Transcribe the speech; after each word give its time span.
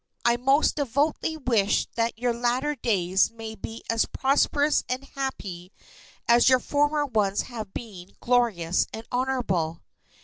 I 0.25 0.35
most 0.35 0.77
devoutly 0.77 1.37
wish 1.37 1.85
that 1.93 2.17
your 2.17 2.33
latter 2.33 2.73
days 2.73 3.29
may 3.29 3.53
be 3.53 3.83
as 3.87 4.05
prosperous 4.07 4.83
and 4.89 5.03
happy 5.03 5.71
as 6.27 6.49
your 6.49 6.59
former 6.59 7.05
ones 7.05 7.41
have 7.41 7.71
been 7.71 8.11
glorious 8.19 8.87
and 8.93 9.05
honourable." 9.11 9.83